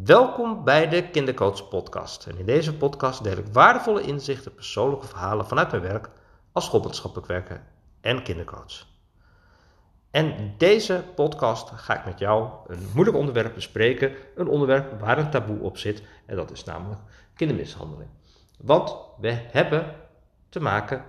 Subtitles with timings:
[0.00, 2.26] Welkom bij de Kindercoach Podcast.
[2.26, 6.10] En in deze podcast deel ik waardevolle inzichten, persoonlijke verhalen vanuit mijn werk
[6.52, 7.62] als schoolmaatschappelijk werker
[8.00, 8.86] en kindercoach.
[10.10, 14.12] En in deze podcast ga ik met jou een moeilijk onderwerp bespreken.
[14.34, 16.02] Een onderwerp waar een taboe op zit.
[16.26, 17.00] En dat is namelijk
[17.34, 18.10] kindermishandeling.
[18.58, 19.94] Want we hebben
[20.48, 21.04] te maken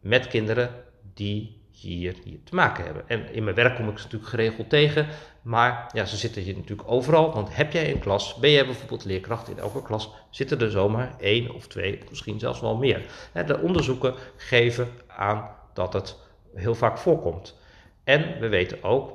[0.00, 0.84] met kinderen
[1.14, 3.08] die hier, hier te maken hebben.
[3.08, 5.06] En in mijn werk kom ik ze natuurlijk geregeld tegen,
[5.42, 7.32] maar ja, ze zitten hier natuurlijk overal.
[7.32, 11.14] Want heb jij een klas, ben jij bijvoorbeeld leerkracht in elke klas, zitten er zomaar
[11.18, 13.02] één of twee, misschien zelfs wel meer.
[13.46, 16.16] De onderzoeken geven aan dat het
[16.54, 17.58] heel vaak voorkomt.
[18.04, 19.12] En we weten ook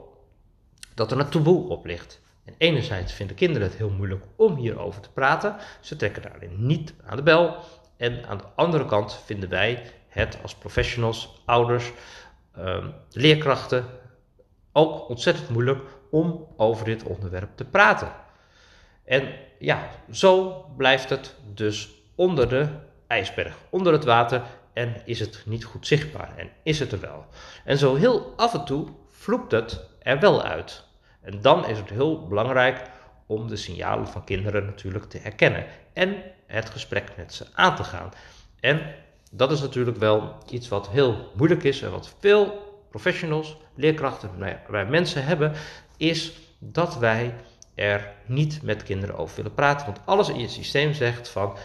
[0.94, 2.22] dat er een taboe op ligt.
[2.46, 5.56] En enerzijds vinden kinderen het heel moeilijk om hierover te praten.
[5.82, 7.56] Ze trekken daarin niet aan de bel.
[7.98, 11.92] En aan de andere kant vinden wij het als professionals, ouders,
[12.56, 13.86] Ehm, leerkrachten
[14.72, 18.12] ook ontzettend moeilijk om over dit onderwerp te praten.
[19.06, 22.68] En ja, zo blijft het dus onder de
[23.08, 24.42] ijsberg, onder het water
[24.74, 27.26] en is het niet goed zichtbaar en is het er wel.
[27.66, 30.84] En zo heel af en toe vloept het er wel uit.
[31.22, 32.82] En dan is het heel belangrijk
[33.26, 36.16] om de signalen van kinderen natuurlijk te herkennen en
[36.48, 38.12] het gesprek met ze aan te gaan.
[38.60, 38.96] En
[39.36, 44.30] dat is natuurlijk wel iets wat heel moeilijk is en wat veel professionals, leerkrachten,
[44.68, 45.54] wij mensen hebben,
[45.98, 47.34] is dat wij
[47.76, 49.86] er niet met kinderen over willen praten.
[49.86, 51.58] Want alles in je systeem zegt van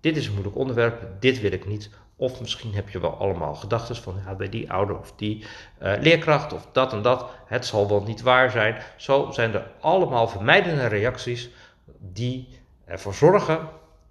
[0.00, 1.90] dit is een moeilijk onderwerp, dit wil ik niet.
[2.16, 5.44] Of misschien heb je wel allemaal gedachten van ja, bij die ouder of die
[5.82, 7.30] uh, leerkracht of dat en dat.
[7.46, 8.82] Het zal wel niet waar zijn.
[8.96, 11.50] Zo zijn er allemaal vermijdende reacties
[11.98, 12.48] die
[12.84, 13.68] ervoor zorgen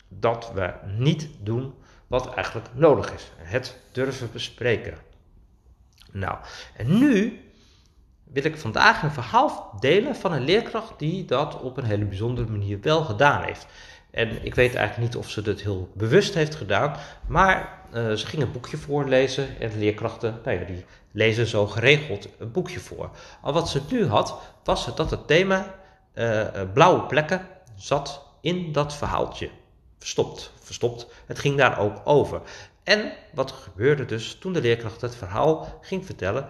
[0.08, 1.74] dat we niet doen
[2.12, 3.32] wat eigenlijk nodig is.
[3.38, 4.98] Het durven bespreken.
[6.12, 6.38] Nou,
[6.76, 7.40] en nu
[8.24, 12.50] wil ik vandaag een verhaal delen van een leerkracht die dat op een hele bijzondere
[12.50, 13.68] manier wel gedaan heeft.
[14.10, 16.96] En ik weet eigenlijk niet of ze dit heel bewust heeft gedaan,
[17.28, 22.28] maar uh, ze ging een boekje voorlezen en leerkrachten, nou ja, die lezen zo geregeld
[22.40, 23.10] een boekje voor.
[23.42, 25.76] Al wat ze nu had, was dat het thema
[26.14, 29.50] uh, blauwe plekken zat in dat verhaaltje
[30.02, 30.52] verstopt.
[30.60, 31.08] Verstopt.
[31.26, 32.42] Het ging daar ook over.
[32.84, 36.50] En wat gebeurde dus toen de leerkracht het verhaal ging vertellen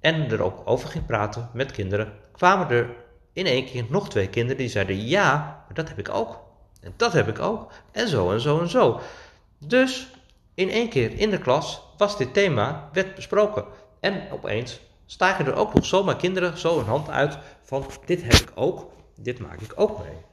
[0.00, 2.96] en er ook over ging praten met kinderen, kwamen er
[3.32, 5.34] in één keer nog twee kinderen die zeiden: Ja,
[5.66, 6.40] maar dat heb ik ook.
[6.80, 7.72] En dat heb ik ook.
[7.92, 9.00] En zo en zo en zo.
[9.58, 10.08] Dus
[10.54, 13.64] in één keer in de klas was dit thema, werd besproken.
[14.00, 18.32] En opeens staken er ook nog zomaar kinderen zo een hand uit van: Dit heb
[18.32, 20.31] ik ook, dit maak ik ook mee.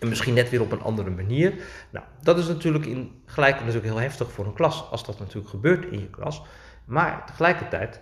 [0.00, 1.54] En misschien net weer op een andere manier.
[1.90, 5.48] Nou, dat is natuurlijk in, gelijk natuurlijk heel heftig voor een klas, als dat natuurlijk
[5.48, 6.42] gebeurt in je klas.
[6.84, 8.00] Maar tegelijkertijd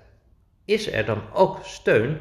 [0.64, 2.18] is er dan ook steun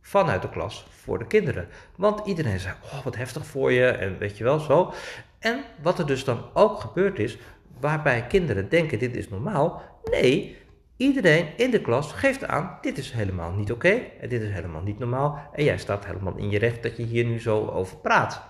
[0.00, 1.68] vanuit de klas voor de kinderen.
[1.96, 4.92] Want iedereen zegt, oh wat heftig voor je en weet je wel zo.
[5.38, 7.38] En wat er dus dan ook gebeurd is,
[7.80, 9.82] waarbij kinderen denken dit is normaal.
[10.10, 10.56] Nee,
[10.96, 14.82] iedereen in de klas geeft aan, dit is helemaal niet oké en dit is helemaal
[14.82, 15.48] niet normaal.
[15.52, 18.42] En jij staat helemaal in je recht dat je hier nu zo over praat.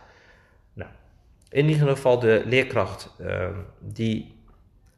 [1.51, 4.37] In ieder geval de leerkracht ehm, die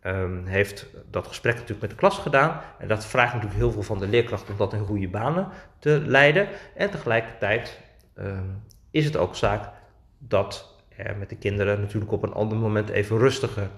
[0.00, 2.60] ehm, heeft dat gesprek natuurlijk met de klas gedaan.
[2.78, 6.02] En dat vraagt natuurlijk heel veel van de leerkracht om dat in goede banen te
[6.06, 6.48] leiden.
[6.74, 7.80] En tegelijkertijd
[8.14, 8.48] ehm,
[8.90, 9.70] is het ook zaak
[10.18, 13.70] dat er met de kinderen natuurlijk op een ander moment even rustiger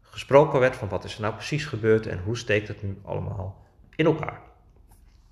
[0.00, 3.64] gesproken werd van wat is er nou precies gebeurd en hoe steekt het nu allemaal
[3.96, 4.40] in elkaar.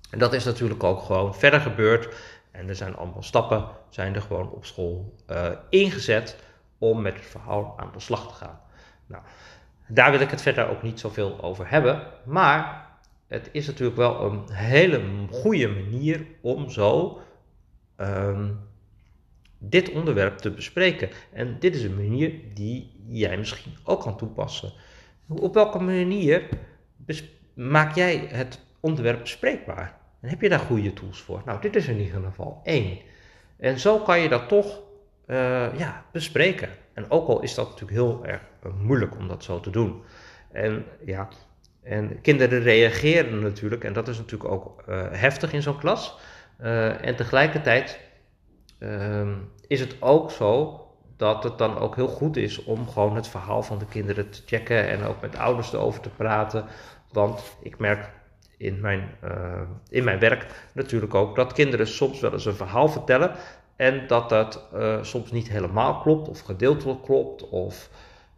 [0.09, 2.15] En dat is natuurlijk ook gewoon verder gebeurd.
[2.51, 6.35] En er zijn allemaal stappen, zijn er gewoon op school uh, ingezet
[6.77, 8.59] om met het verhaal aan de slag te gaan.
[9.05, 9.23] Nou,
[9.87, 12.89] daar wil ik het verder ook niet zoveel over hebben, maar
[13.27, 17.19] het is natuurlijk wel een hele goede manier om zo
[17.95, 18.51] ehm,
[19.57, 21.09] dit onderwerp te bespreken.
[21.33, 24.73] En dit is een manier die jij misschien ook kan toepassen.
[25.27, 26.49] Op welke manier
[27.53, 29.97] maak jij het onderwerp bespreekbaar?
[30.21, 31.41] En heb je daar goede tools voor?
[31.45, 32.99] Nou, dit is in ieder geval één.
[33.57, 34.81] En zo kan je dat toch
[35.27, 36.69] uh, ja, bespreken.
[36.93, 40.03] En ook al is dat natuurlijk heel erg eh, moeilijk om dat zo te doen.
[40.51, 41.27] En ja,
[41.83, 46.17] en kinderen reageren natuurlijk, en dat is natuurlijk ook uh, heftig in zo'n klas.
[47.01, 47.99] En tegelijkertijd
[48.79, 49.27] uh,
[49.67, 50.81] is het ook zo
[51.17, 54.41] dat het dan ook heel goed is om gewoon het verhaal van de kinderen te
[54.45, 56.65] checken en ook met ouders erover te praten.
[57.11, 58.09] Want ik merk
[58.57, 59.09] in mijn,
[59.89, 63.35] in mijn werk natuurlijk ook dat kinderen soms wel eens een verhaal vertellen
[63.75, 67.49] en dat dat uh, soms niet helemaal klopt of gedeeltelijk klopt.
[67.49, 67.89] Of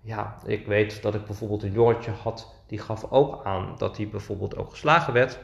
[0.01, 4.09] ja, ik weet dat ik bijvoorbeeld een jongetje had, die gaf ook aan dat hij
[4.09, 5.39] bijvoorbeeld ook geslagen werd.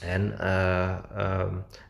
[0.00, 0.96] En uh,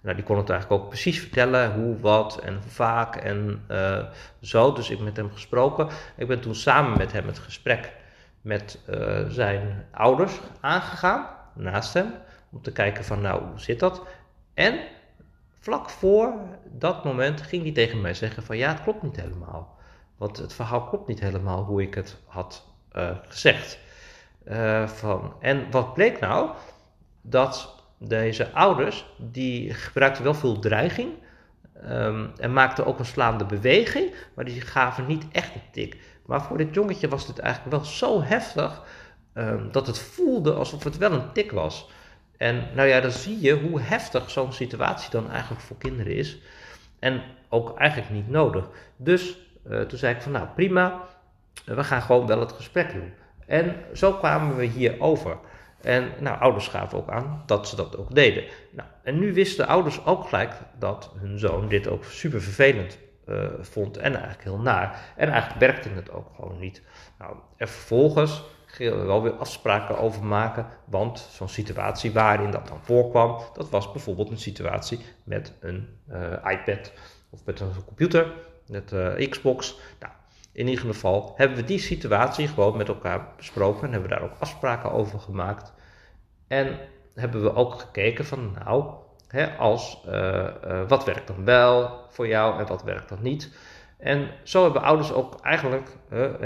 [0.02, 4.04] nou, die kon het eigenlijk ook precies vertellen hoe, wat en vaak en uh,
[4.40, 4.72] zo.
[4.72, 5.88] Dus ik met hem gesproken.
[6.16, 7.92] Ik ben toen samen met hem het gesprek
[8.40, 8.78] met
[9.28, 12.14] zijn ouders aangegaan, naast hem.
[12.52, 14.02] Om te kijken van nou, hoe zit dat?
[14.54, 14.78] En
[15.66, 16.34] vlak voor
[16.64, 19.78] dat moment ging hij tegen mij zeggen van ja, het klopt niet helemaal.
[20.16, 22.66] Want het verhaal klopt niet helemaal hoe ik het had
[23.28, 23.78] gezegd.
[24.86, 26.50] van, en wat bleek nou?
[27.22, 31.12] Dat deze ouders, die gebruikten wel veel dreiging
[31.84, 35.96] um, en maakten ook een slaande beweging, maar die gaven niet echt een tik.
[36.26, 38.82] Maar voor dit jongetje was dit eigenlijk wel zo heftig
[39.34, 41.88] um, dat het voelde alsof het wel een tik was.
[42.36, 46.38] En nou ja, dan zie je hoe heftig zo'n situatie dan eigenlijk voor kinderen is.
[46.98, 48.68] En ook eigenlijk niet nodig.
[48.96, 51.00] Dus uh, toen zei ik van nou prima,
[51.64, 53.12] we gaan gewoon wel het gesprek doen.
[53.46, 55.36] En zo kwamen we hier over.
[55.80, 58.44] En nou, ouders gaven ook aan dat ze dat ook deden.
[58.70, 62.98] Nou, en nu wisten ouders ook gelijk dat hun zoon dit ook super vervelend
[63.28, 65.12] uh, vond en eigenlijk heel naar.
[65.16, 66.82] En eigenlijk werkte het ook gewoon niet.
[67.18, 68.42] Nou, en vervolgens
[68.78, 74.30] wel weer afspraken over maken, want zo'n situatie waarin dat dan voorkwam, dat was bijvoorbeeld
[74.30, 76.92] een situatie met een uh, iPad
[77.30, 78.32] of met een computer,
[78.66, 79.78] met uh, Xbox.
[80.00, 80.12] Nou,
[80.52, 84.36] in ieder geval hebben we die situatie gewoon met elkaar besproken en hebben daar ook
[84.38, 85.72] afspraken over gemaakt.
[86.46, 86.78] En
[87.14, 88.94] hebben we ook gekeken van nou,
[89.28, 90.48] hè, als, uh,
[90.88, 93.50] wat werkt dan wel voor jou en wat werkt dan niet.
[93.98, 95.96] En zo hebben ouders ook eigenlijk,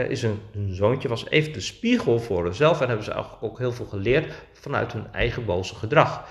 [0.09, 3.73] is een, een, zoontje was even de spiegel voor zichzelf en hebben ze ook heel
[3.73, 6.29] veel geleerd vanuit hun eigen boze gedrag.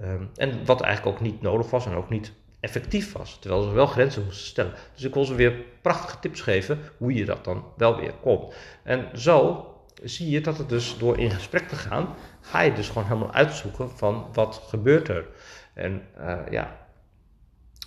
[0.00, 3.70] Um, en wat eigenlijk ook niet nodig was en ook niet effectief was, terwijl ze
[3.70, 4.72] wel grenzen moesten stellen.
[4.94, 8.52] Dus ik wil ze weer prachtige tips geven hoe je dat dan wel weer kon.
[8.82, 9.66] En zo
[10.02, 13.32] zie je dat het dus door in gesprek te gaan, ga je dus gewoon helemaal
[13.32, 15.26] uitzoeken van wat gebeurt er.
[15.74, 16.76] En uh, ja,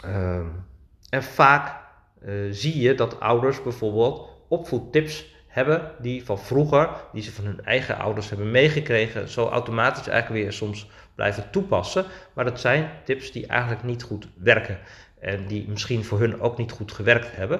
[0.05, 0.45] uh,
[1.09, 1.83] en vaak
[2.49, 7.97] zie je dat ouders bijvoorbeeld opvoedtips hebben die van vroeger, die ze van hun eigen
[7.97, 12.05] ouders hebben meegekregen, zo automatisch eigenlijk weer soms blijven toepassen.
[12.33, 14.79] Maar dat zijn tips die eigenlijk niet goed werken
[15.19, 17.59] en die misschien voor hun ook niet goed gewerkt hebben.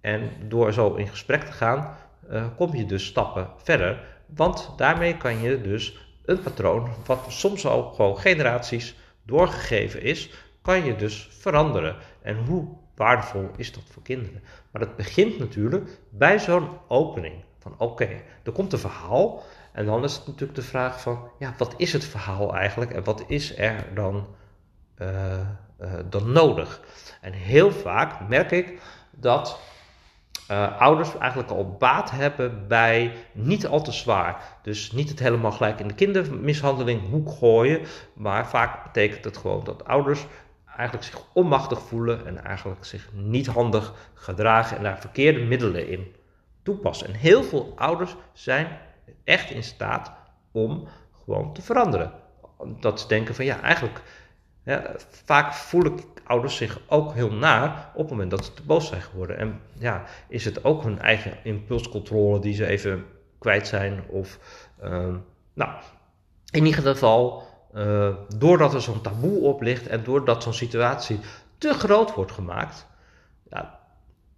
[0.00, 1.96] En door zo in gesprek te gaan,
[2.30, 4.00] uh, kom je dus stappen verder.
[4.26, 10.30] Want daarmee kan je dus een patroon, wat soms al gewoon generaties doorgegeven is,
[10.62, 11.96] kan je dus veranderen.
[12.22, 14.42] En hoe waardevol is dat voor kinderen?
[14.70, 17.34] Maar dat begint natuurlijk bij zo'n opening.
[17.58, 18.08] Van oké,
[18.42, 19.42] er komt een verhaal.
[19.72, 22.92] En dan is het natuurlijk de vraag van, ja, wat is het verhaal eigenlijk?
[22.92, 24.26] En wat is er dan,
[24.98, 25.40] uh,
[25.80, 26.80] uh, dan nodig?
[27.20, 29.60] En heel vaak merk ik dat
[30.50, 34.58] uh, ouders eigenlijk al baat hebben bij niet al te zwaar.
[34.62, 37.80] Dus niet het helemaal gelijk in de kindermishandeling hoek gooien.
[38.12, 40.26] Maar vaak betekent het gewoon dat ouders
[40.76, 46.14] eigenlijk zich onmachtig voelen en eigenlijk zich niet handig gedragen en daar verkeerde middelen in
[46.62, 47.06] toepassen.
[47.06, 48.78] En heel veel ouders zijn
[49.24, 50.12] echt in staat
[50.52, 50.88] om
[51.24, 52.12] gewoon te veranderen.
[52.80, 54.02] Dat ze denken van ja, eigenlijk,
[54.64, 54.94] ja,
[55.24, 58.88] vaak voel ik ouders zich ook heel naar op het moment dat ze te boos
[58.88, 59.38] zijn geworden.
[59.38, 63.04] En ja, is het ook hun eigen impulscontrole die ze even
[63.38, 64.04] kwijt zijn?
[64.08, 64.38] Of,
[64.82, 65.14] uh,
[65.54, 65.70] nou,
[66.50, 67.42] in ieder geval,
[67.76, 71.20] uh, doordat er zo'n taboe op ligt en doordat zo'n situatie
[71.58, 72.86] te groot wordt gemaakt,
[73.50, 73.80] ja,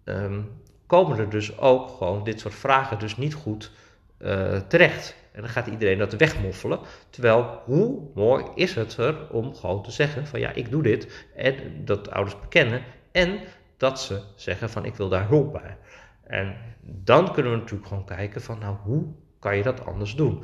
[0.04, 3.70] um, komen er dus ook gewoon dit soort vragen dus niet goed
[4.18, 5.16] uh, terecht.
[5.32, 6.78] En dan gaat iedereen dat wegmoffelen.
[7.10, 11.26] Terwijl, hoe mooi is het er om gewoon te zeggen van ja, ik doe dit.
[11.36, 11.54] En
[11.84, 12.82] dat ouders bekennen.
[13.12, 13.40] En
[13.76, 15.76] dat ze zeggen van ik wil daar hulp bij.
[16.22, 19.04] En dan kunnen we natuurlijk gewoon kijken van nou, hoe
[19.38, 20.42] kan je dat anders doen?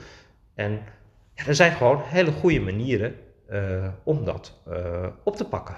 [0.55, 0.83] En
[1.35, 3.15] er zijn gewoon hele goede manieren
[3.51, 5.77] uh, om dat uh, op te pakken.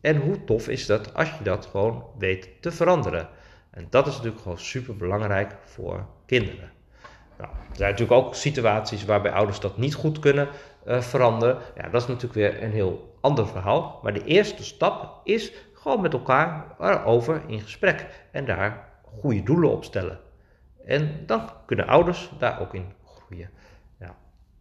[0.00, 3.28] En hoe tof is dat als je dat gewoon weet te veranderen?
[3.70, 6.70] En dat is natuurlijk gewoon super belangrijk voor kinderen.
[7.38, 10.48] Nou, er zijn natuurlijk ook situaties waarbij ouders dat niet goed kunnen
[10.86, 11.58] uh, veranderen.
[11.76, 14.00] Ja, dat is natuurlijk weer een heel ander verhaal.
[14.02, 19.70] Maar de eerste stap is gewoon met elkaar erover in gesprek en daar goede doelen
[19.70, 20.20] op stellen.
[20.84, 23.50] En dan kunnen ouders daar ook in groeien.
[23.98, 24.16] Ja.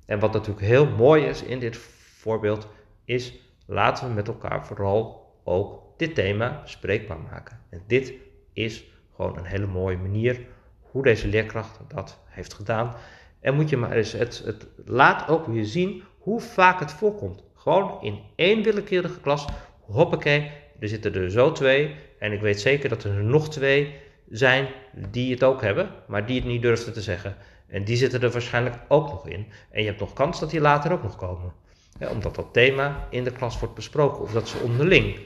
[0.08, 1.78] En wat natuurlijk heel mooi is in dit
[2.18, 2.68] voorbeeld,
[3.06, 3.34] is
[3.66, 7.60] laten we met elkaar vooral ook dit thema bespreekbaar maken.
[7.70, 8.14] En dit
[8.54, 8.84] is
[9.16, 10.40] gewoon een hele mooie manier
[10.82, 12.96] hoe deze leerkracht dat heeft gedaan.
[13.40, 17.44] En moet je maar eens, het, het laat ook weer zien hoe vaak het voorkomt.
[17.56, 19.48] Gewoon in één willekeurige klas,
[19.80, 21.96] hoppakee, er zitten er zo twee.
[22.20, 23.96] En ik weet zeker dat er nog twee
[24.30, 24.68] zijn
[25.10, 27.36] die het ook hebben, maar die het niet durfden te zeggen.
[27.68, 29.52] En die zitten er waarschijnlijk ook nog in.
[29.70, 31.54] En je hebt nog kans dat die later ook nog komen.
[32.12, 35.20] omdat dat thema in de klas wordt besproken of dat ze onderling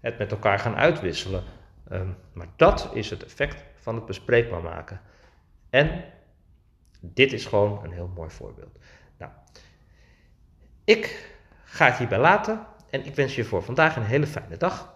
[0.00, 1.44] het met elkaar gaan uitwisselen.
[1.88, 5.00] Ehm, maar dat is het effect van het bespreekbaar maken.
[5.70, 6.04] En
[7.00, 8.78] dit is gewoon een heel mooi voorbeeld.
[9.18, 9.32] Nou,
[10.84, 11.32] ik
[11.64, 14.94] ga het hierbij laten en ik wens je voor vandaag een hele fijne dag.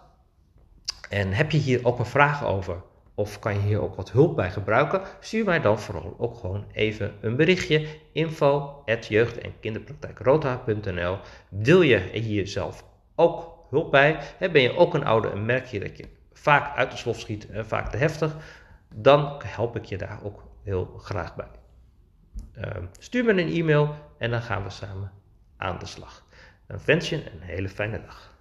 [1.09, 2.81] En heb je hier ook een vraag over
[3.19, 5.01] of kan je hier ook wat hulp bij gebruiken?
[5.19, 7.87] Stuur mij dan vooral ook gewoon even een berichtje.
[8.11, 11.17] Info jeugd- en kinderpraktijkrota.nl
[11.49, 12.85] Wil je hier zelf
[13.15, 14.19] ook hulp bij?
[14.39, 17.49] Ben je ook een ouder en merk je dat je vaak uit de slof schiet
[17.49, 18.35] en vaak te heftig?
[18.95, 21.51] Dan help ik je daar ook heel graag bij.
[22.53, 25.11] Ehm, stuur me een e-mail en dan gaan we samen
[25.57, 26.25] aan de slag.
[26.67, 28.33] Dan wens je een hele fijne dag.